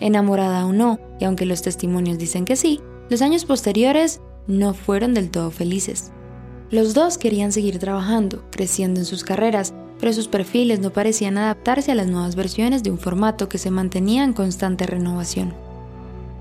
Enamorada 0.00 0.66
o 0.66 0.72
no, 0.72 0.98
y 1.20 1.24
aunque 1.24 1.46
los 1.46 1.62
testimonios 1.62 2.18
dicen 2.18 2.44
que 2.44 2.56
sí, 2.56 2.80
los 3.08 3.22
años 3.22 3.44
posteriores 3.44 4.20
no 4.46 4.74
fueron 4.74 5.14
del 5.14 5.30
todo 5.30 5.50
felices. 5.50 6.12
Los 6.70 6.94
dos 6.94 7.18
querían 7.18 7.52
seguir 7.52 7.78
trabajando, 7.78 8.44
creciendo 8.50 9.00
en 9.00 9.06
sus 9.06 9.24
carreras, 9.24 9.74
pero 10.00 10.12
sus 10.12 10.28
perfiles 10.28 10.80
no 10.80 10.92
parecían 10.92 11.38
adaptarse 11.38 11.92
a 11.92 11.94
las 11.94 12.06
nuevas 12.06 12.36
versiones 12.36 12.82
de 12.82 12.90
un 12.90 12.98
formato 12.98 13.48
que 13.48 13.58
se 13.58 13.70
mantenía 13.70 14.24
en 14.24 14.32
constante 14.32 14.86
renovación. 14.86 15.54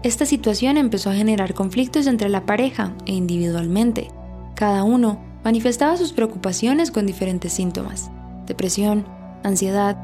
Esta 0.02 0.26
situación 0.26 0.78
empezó 0.78 1.10
a 1.10 1.16
generar 1.16 1.54
conflictos 1.54 2.08
entre 2.08 2.30
la 2.30 2.46
pareja 2.46 2.94
e 3.06 3.14
individualmente. 3.14 4.10
Cada 4.56 4.84
uno 4.84 5.22
manifestaba 5.44 5.96
sus 5.98 6.14
preocupaciones 6.14 6.92
con 6.92 7.06
diferentes 7.06 7.54
síntomas 7.54 8.10
depresión, 8.46 9.06
ansiedad, 9.44 9.98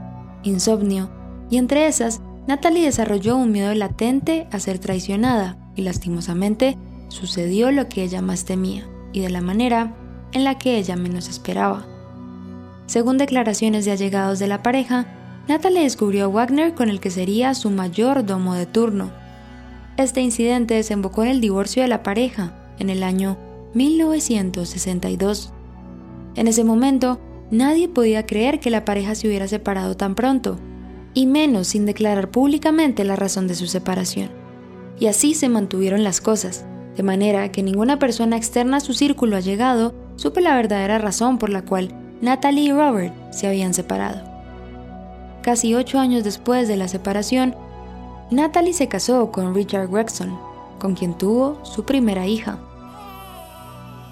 insomnio, 0.43 1.09
y 1.49 1.57
entre 1.57 1.87
esas, 1.87 2.21
Natalie 2.49 2.83
desarrolló 2.83 3.37
un 3.37 3.51
miedo 3.51 3.71
latente 3.75 4.47
a 4.51 4.59
ser 4.59 4.79
traicionada 4.79 5.55
y 5.75 5.83
lastimosamente 5.83 6.79
sucedió 7.09 7.71
lo 7.71 7.87
que 7.87 8.01
ella 8.01 8.23
más 8.23 8.43
temía 8.43 8.87
y 9.13 9.19
de 9.19 9.29
la 9.29 9.39
manera 9.39 9.95
en 10.31 10.43
la 10.43 10.57
que 10.57 10.79
ella 10.79 10.95
menos 10.95 11.29
esperaba. 11.29 11.85
Según 12.87 13.19
declaraciones 13.19 13.85
de 13.85 13.91
allegados 13.91 14.39
de 14.39 14.47
la 14.47 14.63
pareja, 14.63 15.05
Natalie 15.47 15.83
descubrió 15.83 16.25
a 16.25 16.27
Wagner 16.27 16.73
con 16.73 16.89
el 16.89 16.99
que 16.99 17.11
sería 17.11 17.53
su 17.53 17.69
mayor 17.69 18.25
domo 18.25 18.55
de 18.55 18.65
turno. 18.65 19.11
Este 19.97 20.21
incidente 20.21 20.73
desembocó 20.73 21.21
en 21.21 21.29
el 21.29 21.41
divorcio 21.41 21.83
de 21.83 21.87
la 21.87 22.01
pareja 22.01 22.55
en 22.79 22.89
el 22.89 23.03
año 23.03 23.37
1962. 23.75 25.53
En 26.33 26.47
ese 26.47 26.63
momento, 26.63 27.19
Nadie 27.51 27.87
podía 27.87 28.27
creer 28.27 28.59
que 28.59 28.69
la 28.69 28.85
pareja 28.85 29.15
se 29.15 29.27
hubiera 29.27 29.47
separado 29.47 29.97
tan 29.97 30.13
pronto, 30.13 30.59
y 31.13 31.25
menos 31.25 31.67
sin 31.67 31.85
declarar 31.85 32.29
públicamente 32.29 33.03
la 33.03 33.15
razón 33.15 33.47
de 33.47 33.55
su 33.55 33.67
separación. 33.67 34.29
Y 34.99 35.07
así 35.07 35.33
se 35.33 35.49
mantuvieron 35.49 36.03
las 36.03 36.21
cosas, 36.21 36.65
de 36.95 37.03
manera 37.03 37.51
que 37.51 37.63
ninguna 37.63 37.99
persona 37.99 38.37
externa 38.37 38.77
a 38.77 38.81
su 38.81 38.93
círculo 38.93 39.37
allegado 39.37 39.93
supo 40.15 40.39
la 40.39 40.55
verdadera 40.55 40.97
razón 40.97 41.37
por 41.37 41.49
la 41.49 41.63
cual 41.63 41.93
Natalie 42.21 42.65
y 42.65 42.71
Robert 42.71 43.13
se 43.31 43.47
habían 43.47 43.73
separado. 43.73 44.21
Casi 45.41 45.73
ocho 45.73 45.99
años 45.99 46.23
después 46.23 46.67
de 46.67 46.75
la 46.75 46.89
separación, 46.89 47.55
Natalie 48.29 48.73
se 48.73 48.87
casó 48.87 49.31
con 49.31 49.55
Richard 49.55 49.89
Gregson, 49.89 50.37
con 50.79 50.95
quien 50.95 51.17
tuvo 51.17 51.63
su 51.63 51.85
primera 51.85 52.27
hija. 52.27 52.59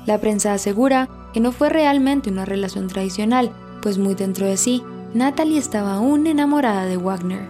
La 0.06 0.20
prensa 0.20 0.54
asegura 0.54 1.10
que 1.34 1.42
no 1.42 1.52
fue 1.52 1.70
realmente 1.70 2.30
una 2.30 2.46
relación 2.46 2.88
tradicional, 2.88 3.52
pues 3.82 3.98
muy 3.98 4.16
dentro 4.16 4.46
de 4.46 4.56
sí, 4.56 4.82
Natalie 5.14 5.58
estaba 5.58 5.96
aún 5.96 6.28
enamorada 6.28 6.86
de 6.86 6.98
Wagner. 6.98 7.48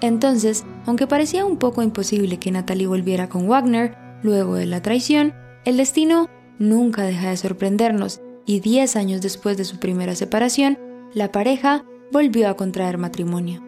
Entonces, 0.00 0.64
aunque 0.86 1.06
parecía 1.06 1.44
un 1.44 1.58
poco 1.58 1.82
imposible 1.82 2.38
que 2.38 2.50
Natalie 2.50 2.86
volviera 2.86 3.28
con 3.28 3.46
Wagner 3.48 3.96
luego 4.22 4.54
de 4.54 4.66
la 4.66 4.82
traición, 4.82 5.34
el 5.64 5.76
destino 5.76 6.28
nunca 6.58 7.02
deja 7.02 7.30
de 7.30 7.36
sorprendernos 7.36 8.20
y 8.46 8.60
10 8.60 8.96
años 8.96 9.20
después 9.20 9.56
de 9.56 9.64
su 9.64 9.78
primera 9.78 10.14
separación, 10.14 10.78
la 11.12 11.32
pareja 11.32 11.84
volvió 12.12 12.48
a 12.48 12.54
contraer 12.54 12.98
matrimonio. 12.98 13.62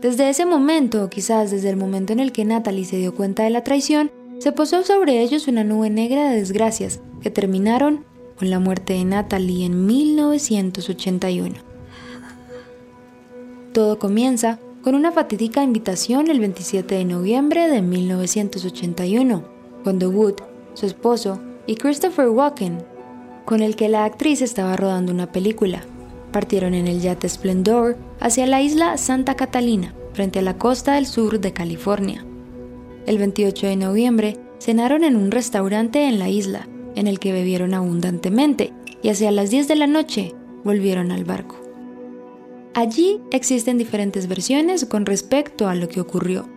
Desde 0.00 0.28
ese 0.30 0.46
momento, 0.46 1.04
o 1.04 1.10
quizás 1.10 1.50
desde 1.50 1.70
el 1.70 1.76
momento 1.76 2.12
en 2.12 2.20
el 2.20 2.32
que 2.32 2.44
Natalie 2.44 2.84
se 2.84 2.96
dio 2.96 3.14
cuenta 3.14 3.44
de 3.44 3.50
la 3.50 3.64
traición, 3.64 4.10
se 4.38 4.52
posó 4.52 4.84
sobre 4.84 5.20
ellos 5.22 5.48
una 5.48 5.64
nube 5.64 5.90
negra 5.90 6.30
de 6.30 6.36
desgracias 6.36 7.00
que 7.20 7.30
terminaron 7.30 8.04
con 8.36 8.50
la 8.50 8.60
muerte 8.60 8.92
de 8.94 9.04
Natalie 9.04 9.66
en 9.66 9.86
1981. 9.86 11.67
Todo 13.72 13.98
comienza 13.98 14.58
con 14.82 14.94
una 14.94 15.12
fatídica 15.12 15.62
invitación 15.62 16.30
el 16.30 16.40
27 16.40 16.94
de 16.94 17.04
noviembre 17.04 17.68
de 17.68 17.82
1981, 17.82 19.44
cuando 19.84 20.08
Wood, 20.08 20.36
su 20.74 20.86
esposo, 20.86 21.40
y 21.66 21.74
Christopher 21.74 22.28
Walken, 22.28 22.82
con 23.44 23.62
el 23.62 23.76
que 23.76 23.90
la 23.90 24.04
actriz 24.04 24.40
estaba 24.40 24.76
rodando 24.76 25.12
una 25.12 25.30
película, 25.32 25.82
partieron 26.32 26.72
en 26.72 26.88
el 26.88 27.00
yate 27.00 27.28
Splendor 27.28 27.98
hacia 28.20 28.46
la 28.46 28.62
isla 28.62 28.96
Santa 28.96 29.34
Catalina, 29.34 29.94
frente 30.14 30.38
a 30.38 30.42
la 30.42 30.56
costa 30.56 30.94
del 30.94 31.06
sur 31.06 31.38
de 31.38 31.52
California. 31.52 32.24
El 33.06 33.18
28 33.18 33.66
de 33.66 33.76
noviembre 33.76 34.36
cenaron 34.60 35.04
en 35.04 35.14
un 35.14 35.30
restaurante 35.30 36.08
en 36.08 36.18
la 36.18 36.30
isla 36.30 36.66
en 36.94 37.06
el 37.06 37.18
que 37.18 37.32
bebieron 37.32 37.74
abundantemente 37.74 38.72
y 39.02 39.10
hacia 39.10 39.30
las 39.30 39.50
10 39.50 39.68
de 39.68 39.76
la 39.76 39.86
noche 39.86 40.34
volvieron 40.64 41.12
al 41.12 41.24
barco. 41.24 41.67
Allí 42.78 43.20
existen 43.32 43.76
diferentes 43.76 44.28
versiones 44.28 44.84
con 44.84 45.04
respecto 45.04 45.66
a 45.66 45.74
lo 45.74 45.88
que 45.88 46.00
ocurrió. 46.00 46.48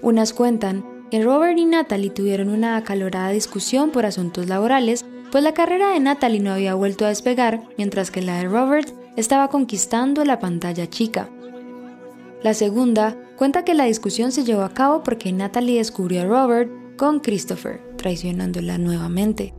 Unas 0.00 0.32
cuentan 0.32 0.84
que 1.10 1.24
Robert 1.24 1.58
y 1.58 1.64
Natalie 1.64 2.10
tuvieron 2.10 2.50
una 2.50 2.76
acalorada 2.76 3.30
discusión 3.30 3.90
por 3.90 4.06
asuntos 4.06 4.46
laborales, 4.46 5.04
pues 5.32 5.42
la 5.42 5.54
carrera 5.54 5.90
de 5.90 5.98
Natalie 5.98 6.38
no 6.38 6.52
había 6.52 6.76
vuelto 6.76 7.04
a 7.04 7.08
despegar, 7.08 7.64
mientras 7.76 8.12
que 8.12 8.22
la 8.22 8.38
de 8.38 8.44
Robert 8.44 8.94
estaba 9.16 9.48
conquistando 9.48 10.24
la 10.24 10.38
pantalla 10.38 10.88
chica. 10.88 11.28
La 12.44 12.54
segunda 12.54 13.16
cuenta 13.36 13.64
que 13.64 13.74
la 13.74 13.86
discusión 13.86 14.30
se 14.30 14.44
llevó 14.44 14.62
a 14.62 14.72
cabo 14.72 15.02
porque 15.02 15.32
Natalie 15.32 15.78
descubrió 15.78 16.22
a 16.22 16.26
Robert 16.26 16.70
con 16.96 17.18
Christopher, 17.18 17.80
traicionándola 17.96 18.78
nuevamente. 18.78 19.52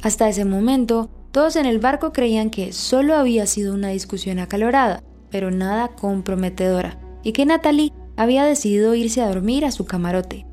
Hasta 0.00 0.30
ese 0.30 0.46
momento, 0.46 1.10
todos 1.32 1.56
en 1.56 1.66
el 1.66 1.80
barco 1.80 2.12
creían 2.14 2.48
que 2.48 2.72
solo 2.72 3.14
había 3.14 3.44
sido 3.44 3.74
una 3.74 3.88
discusión 3.88 4.38
acalorada, 4.38 5.02
pero 5.30 5.50
nada 5.50 5.88
comprometedora, 5.88 6.98
y 7.22 7.32
que 7.32 7.46
Natalie 7.46 7.92
había 8.16 8.44
decidido 8.44 8.94
irse 8.94 9.22
a 9.22 9.28
dormir 9.28 9.64
a 9.64 9.70
su 9.70 9.84
camarote. 9.84 10.46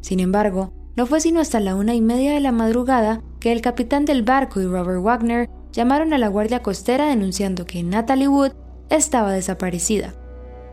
Sin 0.00 0.20
embargo, 0.20 0.72
no 0.96 1.06
fue 1.06 1.20
sino 1.20 1.40
hasta 1.40 1.60
la 1.60 1.74
una 1.74 1.94
y 1.94 2.00
media 2.00 2.32
de 2.32 2.40
la 2.40 2.52
madrugada 2.52 3.22
que 3.40 3.52
el 3.52 3.60
capitán 3.60 4.04
del 4.04 4.22
barco 4.22 4.60
y 4.60 4.66
Robert 4.66 5.02
Wagner 5.02 5.48
llamaron 5.72 6.12
a 6.12 6.18
la 6.18 6.28
guardia 6.28 6.62
costera 6.62 7.08
denunciando 7.08 7.66
que 7.66 7.82
Natalie 7.82 8.28
Wood 8.28 8.52
estaba 8.90 9.32
desaparecida, 9.32 10.14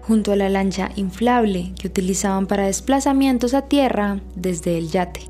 junto 0.01 0.31
a 0.31 0.35
la 0.35 0.49
lancha 0.49 0.89
inflable 0.95 1.73
que 1.79 1.87
utilizaban 1.87 2.45
para 2.45 2.65
desplazamientos 2.65 3.53
a 3.53 3.63
tierra 3.63 4.19
desde 4.35 4.77
el 4.77 4.89
yate. 4.89 5.21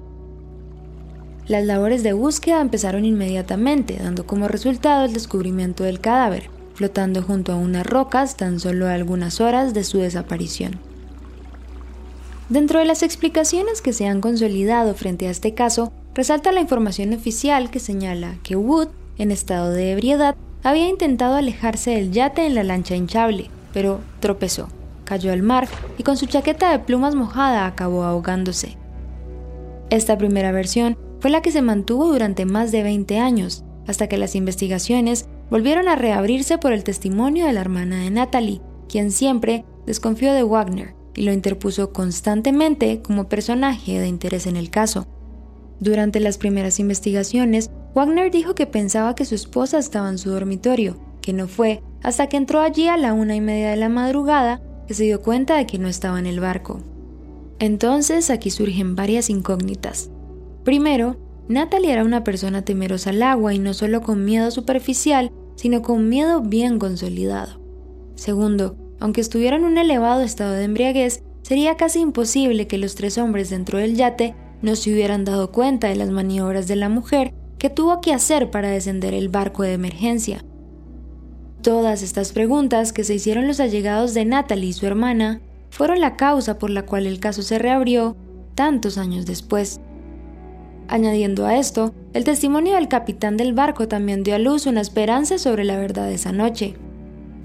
Las 1.48 1.66
labores 1.66 2.04
de 2.04 2.14
búsqueda 2.14 2.62
empezaron 2.62 3.06
inmediatamente, 3.06 3.98
dando 4.02 4.26
como 4.26 4.48
resultado 4.48 5.06
el 5.06 5.14
descubrimiento 5.14 5.84
del 5.84 6.00
cadáver, 6.00 6.50
flotando 6.74 7.22
junto 7.22 7.52
a 7.52 7.56
unas 7.56 7.86
rocas 7.86 8.38
tan 8.38 8.60
solo 8.60 8.88
a 8.88 8.94
algunas 8.94 9.42
horas 9.42 9.74
de 9.74 9.84
su 9.84 10.00
desaparición. 10.00 10.80
Dentro 12.50 12.80
de 12.80 12.86
las 12.86 13.04
explicaciones 13.04 13.82
que 13.82 13.94
se 13.94 14.08
han 14.08 14.22
consolidado 14.22 14.94
frente 14.94 15.28
a 15.28 15.32
este 15.32 15.54
caso, 15.54 15.94
resalta 16.14 16.52
la 16.52 16.62
información 16.62 17.14
oficial 17.14 17.70
que 17.72 17.80
señala 17.80 18.36
que 18.44 18.56
Wood 18.56 18.90
en 19.22 19.32
estado 19.32 19.72
de 19.72 19.92
ebriedad, 19.92 20.36
había 20.64 20.88
intentado 20.88 21.36
alejarse 21.36 21.92
del 21.92 22.12
yate 22.12 22.46
en 22.46 22.56
la 22.56 22.64
lancha 22.64 22.96
hinchable, 22.96 23.50
pero 23.72 24.00
tropezó, 24.20 24.68
cayó 25.06 25.32
al 25.32 25.44
mar 25.44 25.68
y 25.98 26.04
con 26.04 26.18
su 26.18 26.26
chaqueta 26.26 26.72
de 26.72 26.80
plumas 26.80 27.14
mojada 27.16 27.66
acabó 27.66 28.04
ahogándose. 28.04 28.78
Esta 29.92 30.18
primera 30.18 30.52
versión 30.52 30.98
fue 31.20 31.30
la 31.30 31.42
que 31.42 31.52
se 31.52 31.62
mantuvo 31.62 32.08
durante 32.08 32.46
más 32.46 32.72
de 32.72 32.82
20 32.82 33.20
años, 33.20 33.64
hasta 33.88 34.08
que 34.08 34.18
las 34.18 34.36
investigaciones 34.36 35.28
volvieron 35.52 35.90
a 35.90 35.98
reabrirse 35.98 36.58
por 36.58 36.72
el 36.72 36.86
testimonio 36.86 37.46
de 37.46 37.54
la 37.54 37.62
hermana 37.62 38.00
de 38.00 38.10
Natalie, 38.10 38.62
quien 38.88 39.12
siempre 39.12 39.66
desconfió 39.86 40.34
de 40.34 40.44
Wagner 40.44 40.96
y 41.14 41.24
lo 41.24 41.34
interpuso 41.34 41.92
constantemente 41.92 43.02
como 43.02 43.28
personaje 43.28 44.00
de 44.00 44.08
interés 44.08 44.48
en 44.48 44.56
el 44.56 44.70
caso. 44.70 45.08
Durante 45.82 46.22
las 46.22 46.38
primeras 46.38 46.80
investigaciones, 46.80 47.70
Wagner 47.94 48.32
dijo 48.32 48.56
que 48.56 48.66
pensaba 48.66 49.14
que 49.14 49.26
su 49.26 49.36
esposa 49.36 49.78
estaba 49.78 50.10
en 50.10 50.18
su 50.18 50.30
dormitorio, 50.30 50.98
que 51.22 51.34
no 51.34 51.50
fue 51.50 51.84
hasta 52.02 52.28
que 52.28 52.38
entró 52.38 52.62
allí 52.62 52.88
a 52.88 52.96
la 52.96 53.12
una 53.12 53.36
y 53.36 53.42
media 53.42 53.72
de 53.72 53.76
la 53.76 53.90
madrugada 53.90 54.62
que 54.88 54.94
se 54.94 55.04
dio 55.04 55.22
cuenta 55.22 55.58
de 55.58 55.68
que 55.68 55.80
no 55.80 55.90
estaba 55.90 56.18
en 56.18 56.28
el 56.28 56.40
barco. 56.40 56.80
Entonces 57.60 58.30
aquí 58.30 58.52
surgen 58.52 58.96
varias 58.96 59.30
incógnitas. 59.30 60.12
Primero, 60.64 61.18
Natalie 61.50 61.92
era 61.92 62.06
una 62.06 62.24
persona 62.24 62.64
temerosa 62.64 63.10
al 63.10 63.22
agua 63.22 63.54
y 63.54 63.60
no 63.60 63.74
solo 63.74 64.02
con 64.02 64.24
miedo 64.24 64.50
superficial, 64.52 65.32
sino 65.62 65.84
con 65.84 66.10
miedo 66.10 66.42
bien 66.42 66.80
consolidado. 66.80 67.62
Segundo, 68.16 68.78
aunque 69.00 69.22
estuviera 69.22 69.58
en 69.58 69.64
un 69.64 69.78
elevado 69.78 70.24
estado 70.24 70.54
de 70.54 70.64
embriaguez, 70.64 71.22
sería 71.44 71.78
casi 71.78 72.00
imposible 72.00 72.66
que 72.66 72.80
los 72.80 72.96
tres 72.96 73.20
hombres 73.20 73.52
dentro 73.52 73.78
del 73.78 73.96
yate 73.96 74.34
no 74.64 74.76
se 74.76 74.92
hubieran 74.92 75.24
dado 75.24 75.52
cuenta 75.52 75.88
de 75.88 75.96
las 75.96 76.10
maniobras 76.10 76.68
de 76.68 76.78
la 76.78 76.90
mujer 76.90 77.36
que 77.60 77.70
tuvo 77.70 78.02
que 78.02 78.12
hacer 78.12 78.50
para 78.50 78.72
descender 78.72 79.14
el 79.14 79.30
barco 79.30 79.62
de 79.62 79.74
emergencia. 79.74 80.44
Todas 81.62 82.02
estas 82.02 82.32
preguntas 82.32 82.92
que 82.92 83.04
se 83.04 83.14
hicieron 83.14 83.46
los 83.48 83.60
allegados 83.60 84.16
de 84.16 84.26
Natalie 84.26 84.70
y 84.70 84.74
su 84.74 84.88
hermana 84.88 85.42
fueron 85.70 86.02
la 86.02 86.18
causa 86.18 86.58
por 86.58 86.72
la 86.72 86.88
cual 86.88 87.06
el 87.06 87.20
caso 87.20 87.44
se 87.44 87.60
reabrió 87.60 88.18
tantos 88.56 88.98
años 88.98 89.28
después. 89.28 89.80
Añadiendo 90.88 91.46
a 91.46 91.56
esto, 91.58 91.94
el 92.14 92.24
testimonio 92.24 92.76
del 92.76 92.88
capitán 92.88 93.38
del 93.38 93.54
barco 93.54 93.88
también 93.88 94.24
dio 94.24 94.36
a 94.36 94.40
luz 94.40 94.66
una 94.66 94.82
esperanza 94.82 95.38
sobre 95.38 95.64
la 95.64 95.78
verdad 95.78 96.12
esa 96.12 96.32
noche. 96.32 96.76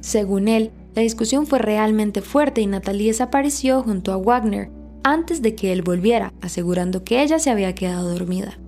Según 0.01 0.49
él, 0.49 0.73
la 0.95 1.03
discusión 1.03 1.47
fue 1.47 1.59
realmente 1.59 2.21
fuerte 2.21 2.61
y 2.63 2.67
Natalie 2.67 3.09
desapareció 3.09 3.83
junto 3.83 4.13
a 4.13 4.17
Wagner 4.17 4.71
antes 5.05 5.41
de 5.41 5.55
que 5.55 5.73
él 5.73 5.83
volviera, 5.83 6.33
asegurando 6.41 7.05
que 7.05 7.23
ella 7.23 7.39
se 7.39 7.51
había 7.51 7.75
quedado 7.75 8.11
dormida. 8.11 8.59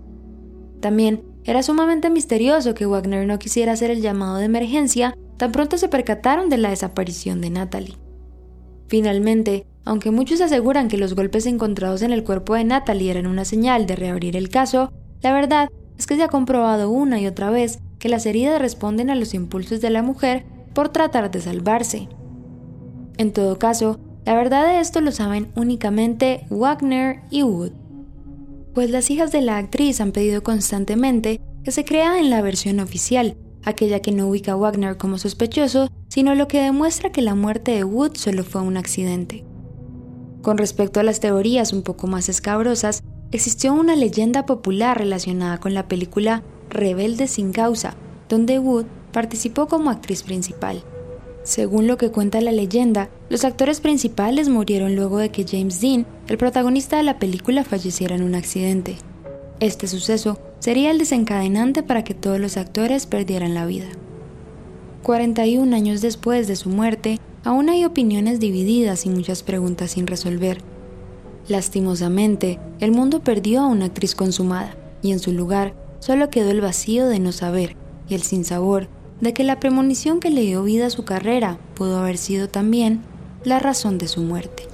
También 0.80 1.22
era 1.44 1.62
sumamente 1.62 2.10
misterioso 2.10 2.74
que 2.74 2.86
Wagner 2.86 3.26
no 3.26 3.38
quisiera 3.38 3.72
hacer 3.72 3.90
el 3.90 4.02
llamado 4.02 4.36
de 4.36 4.44
emergencia 4.44 5.16
tan 5.38 5.52
pronto 5.52 5.78
se 5.78 5.88
percataron 5.88 6.50
de 6.50 6.58
la 6.58 6.70
desaparición 6.70 7.40
de 7.40 7.50
Natalie. 7.50 7.96
Finalmente, 8.88 9.64
aunque 9.84 10.10
muchos 10.10 10.40
aseguran 10.40 10.88
que 10.88 10.98
los 10.98 11.14
golpes 11.14 11.46
encontrados 11.46 12.02
en 12.02 12.12
el 12.12 12.24
cuerpo 12.24 12.54
de 12.54 12.64
Natalie 12.64 13.10
eran 13.10 13.26
una 13.26 13.44
señal 13.44 13.86
de 13.86 13.96
reabrir 13.96 14.36
el 14.36 14.48
caso, 14.48 14.92
la 15.22 15.32
verdad 15.32 15.68
es 15.98 16.06
que 16.06 16.16
se 16.16 16.22
ha 16.22 16.28
comprobado 16.28 16.90
una 16.90 17.20
y 17.20 17.26
otra 17.26 17.50
vez 17.50 17.80
que 17.98 18.08
las 18.08 18.24
heridas 18.24 18.60
responden 18.60 19.10
a 19.10 19.14
los 19.14 19.34
impulsos 19.34 19.80
de 19.80 19.90
la 19.90 20.02
mujer 20.02 20.44
por 20.72 20.90
tratar 20.90 21.30
de 21.30 21.40
salvarse. 21.40 22.08
En 23.16 23.32
todo 23.32 23.58
caso, 23.58 23.98
la 24.24 24.34
verdad 24.34 24.66
de 24.66 24.80
esto 24.80 25.00
lo 25.00 25.10
saben 25.10 25.48
únicamente 25.56 26.46
Wagner 26.50 27.20
y 27.30 27.42
Wood 27.42 27.72
pues 28.78 28.90
las 28.90 29.10
hijas 29.10 29.32
de 29.32 29.42
la 29.42 29.56
actriz 29.56 30.00
han 30.00 30.12
pedido 30.12 30.44
constantemente 30.44 31.40
que 31.64 31.72
se 31.72 31.84
crea 31.84 32.20
en 32.20 32.30
la 32.30 32.42
versión 32.42 32.78
oficial, 32.78 33.36
aquella 33.64 33.98
que 33.98 34.12
no 34.12 34.28
ubica 34.28 34.52
a 34.52 34.54
Wagner 34.54 34.96
como 34.96 35.18
sospechoso, 35.18 35.90
sino 36.06 36.36
lo 36.36 36.46
que 36.46 36.62
demuestra 36.62 37.10
que 37.10 37.20
la 37.20 37.34
muerte 37.34 37.72
de 37.72 37.82
Wood 37.82 38.14
solo 38.14 38.44
fue 38.44 38.62
un 38.62 38.76
accidente. 38.76 39.44
Con 40.42 40.58
respecto 40.58 41.00
a 41.00 41.02
las 41.02 41.18
teorías 41.18 41.72
un 41.72 41.82
poco 41.82 42.06
más 42.06 42.28
escabrosas, 42.28 43.02
existió 43.32 43.72
una 43.74 43.96
leyenda 43.96 44.46
popular 44.46 44.98
relacionada 44.98 45.58
con 45.58 45.74
la 45.74 45.88
película 45.88 46.42
Rebelde 46.70 47.26
sin 47.28 47.52
causa, 47.52 47.94
donde 48.28 48.58
Wood 48.58 48.86
participó 49.12 49.68
como 49.68 49.90
actriz 49.90 50.22
principal. 50.22 50.82
Según 51.42 51.86
lo 51.86 51.96
que 51.96 52.10
cuenta 52.10 52.40
la 52.40 52.52
leyenda, 52.52 53.08
los 53.30 53.44
actores 53.44 53.80
principales 53.80 54.48
murieron 54.48 54.96
luego 54.96 55.18
de 55.18 55.30
que 55.30 55.46
James 55.48 55.80
Dean, 55.80 56.06
el 56.28 56.36
protagonista 56.36 56.98
de 56.98 57.04
la 57.04 57.18
película, 57.18 57.64
falleciera 57.64 58.14
en 58.16 58.22
un 58.22 58.34
accidente. 58.34 58.96
Este 59.60 59.86
suceso 59.86 60.38
sería 60.58 60.90
el 60.90 60.98
desencadenante 60.98 61.82
para 61.82 62.04
que 62.04 62.14
todos 62.14 62.38
los 62.38 62.56
actores 62.56 63.06
perdieran 63.06 63.54
la 63.54 63.66
vida. 63.66 63.88
41 65.02 65.74
años 65.74 66.02
después 66.02 66.48
de 66.48 66.56
su 66.56 66.68
muerte, 66.68 67.18
aún 67.44 67.70
hay 67.70 67.84
opiniones 67.84 68.40
divididas 68.40 69.06
y 69.06 69.08
muchas 69.08 69.42
preguntas 69.42 69.92
sin 69.92 70.06
resolver. 70.06 70.58
Lastimosamente, 71.48 72.58
el 72.78 72.92
mundo 72.92 73.20
perdió 73.20 73.62
a 73.62 73.66
una 73.66 73.86
actriz 73.86 74.14
consumada, 74.14 74.76
y 75.00 75.12
en 75.12 75.18
su 75.18 75.32
lugar 75.32 75.74
solo 75.98 76.28
quedó 76.28 76.50
el 76.50 76.60
vacío 76.60 77.08
de 77.08 77.18
no 77.18 77.32
saber 77.32 77.74
y 78.08 78.14
el 78.14 78.22
sinsabor 78.22 78.88
de 79.20 79.32
que 79.32 79.44
la 79.44 79.58
premonición 79.58 80.20
que 80.20 80.30
le 80.30 80.42
dio 80.42 80.62
vida 80.62 80.86
a 80.86 80.90
su 80.90 81.04
carrera 81.04 81.58
pudo 81.74 81.98
haber 81.98 82.18
sido 82.18 82.48
también 82.48 83.02
la 83.44 83.58
razón 83.58 83.96
de 83.96 84.08
su 84.08 84.20
muerte. 84.20 84.64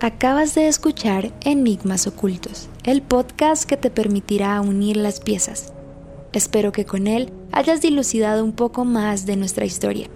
Acabas 0.00 0.54
de 0.54 0.68
escuchar 0.68 1.32
Enigmas 1.42 2.06
Ocultos, 2.06 2.68
el 2.84 3.02
podcast 3.02 3.64
que 3.64 3.76
te 3.76 3.90
permitirá 3.90 4.60
unir 4.60 4.96
las 4.96 5.20
piezas. 5.20 5.72
Espero 6.32 6.72
que 6.72 6.84
con 6.84 7.06
él 7.06 7.32
hayas 7.52 7.80
dilucidado 7.80 8.44
un 8.44 8.52
poco 8.52 8.84
más 8.84 9.26
de 9.26 9.36
nuestra 9.36 9.64
historia 9.64 10.10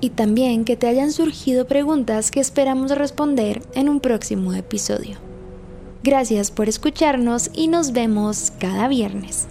y 0.00 0.10
también 0.10 0.64
que 0.64 0.76
te 0.76 0.86
hayan 0.86 1.12
surgido 1.12 1.66
preguntas 1.66 2.30
que 2.30 2.40
esperamos 2.40 2.90
responder 2.90 3.62
en 3.74 3.88
un 3.88 4.00
próximo 4.00 4.52
episodio. 4.52 5.16
Gracias 6.02 6.50
por 6.50 6.68
escucharnos 6.68 7.50
y 7.52 7.68
nos 7.68 7.92
vemos 7.92 8.52
cada 8.58 8.88
viernes. 8.88 9.48